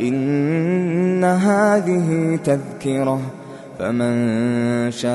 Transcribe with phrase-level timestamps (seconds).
[0.00, 3.20] إن هذه تذكرة
[3.78, 5.10] فمن شاء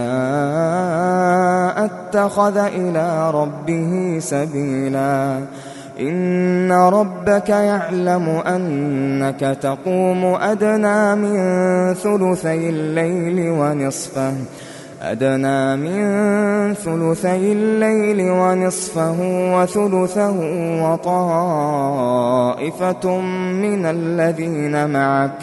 [1.85, 5.39] اتخذ إلى ربه سبيلا.
[5.99, 11.38] إن ربك يعلم أنك تقوم أدنى من
[11.94, 14.33] ثلثي الليل ونصفه.
[15.03, 19.16] أدنى من ثلثي الليل ونصفه
[19.58, 20.36] وثلثه
[20.84, 21.19] وطائفة
[23.62, 25.38] من الذين معك.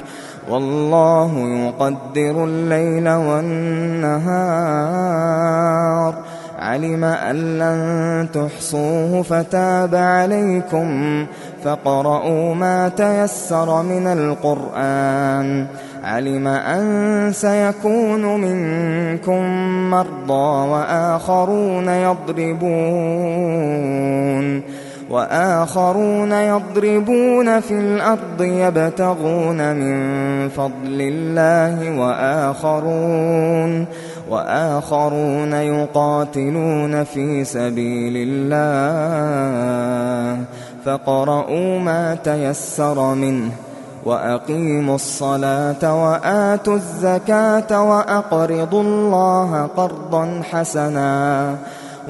[0.50, 4.10] والله يقدر الليل والنهار.
[6.70, 11.26] علم أن لن تحصوه فتاب عليكم
[11.64, 15.66] فاقرؤوا ما تيسر من القرآن.
[16.04, 19.42] علم أن سيكون منكم
[19.91, 22.70] مرضى وآخرون يضربون.
[25.10, 33.87] وآخرون يضربون في الأرض يبتغون من فضل الله وآخرون
[34.31, 38.60] وآخرون يقاتلون في سبيل الله
[40.84, 43.50] فقرؤوا ما تيسر منه
[44.04, 51.56] وأقيموا الصلاة وآتوا الزكاة وأقرضوا الله قرضا حسنا